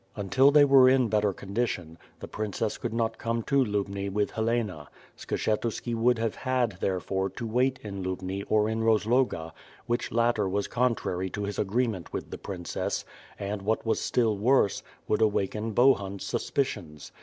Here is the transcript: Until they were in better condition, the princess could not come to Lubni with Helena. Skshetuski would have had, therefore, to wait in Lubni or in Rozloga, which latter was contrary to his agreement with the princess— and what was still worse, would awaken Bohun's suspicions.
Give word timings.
Until 0.15 0.49
they 0.49 0.65
were 0.65 0.89
in 0.89 1.09
better 1.09 1.31
condition, 1.31 1.95
the 2.21 2.27
princess 2.27 2.79
could 2.79 2.91
not 2.91 3.19
come 3.19 3.43
to 3.43 3.63
Lubni 3.63 4.09
with 4.09 4.31
Helena. 4.31 4.87
Skshetuski 5.15 5.93
would 5.93 6.17
have 6.17 6.33
had, 6.33 6.77
therefore, 6.81 7.29
to 7.29 7.45
wait 7.45 7.77
in 7.83 8.01
Lubni 8.01 8.43
or 8.49 8.67
in 8.67 8.81
Rozloga, 8.81 9.51
which 9.85 10.11
latter 10.11 10.49
was 10.49 10.67
contrary 10.67 11.29
to 11.29 11.43
his 11.43 11.59
agreement 11.59 12.11
with 12.11 12.31
the 12.31 12.39
princess— 12.39 13.05
and 13.49 13.61
what 13.61 13.85
was 13.85 13.99
still 13.99 14.35
worse, 14.35 14.81
would 15.07 15.21
awaken 15.21 15.69
Bohun's 15.69 16.23
suspicions. 16.25 17.11